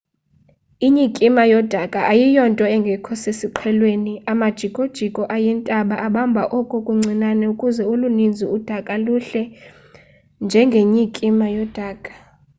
[0.85, 9.43] inyikima yodaka ayiyonto engekho sesiqhelweni amajikojiko ayintaba abamba oko kuncinane ukuze olunintsi udaka luhle
[10.43, 12.11] njengenyikima yodaka